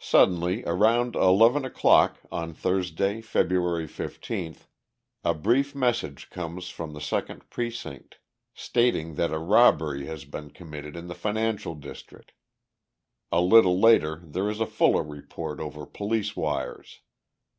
[0.00, 4.56] Suddenly, around eleven o'clock on Thursday, February 15,
[5.22, 8.16] a brief message comes from the second precinct,
[8.54, 12.32] stating that a robbery has been committed in the financial district.
[13.30, 17.00] A little later there is a fuller report over police wires.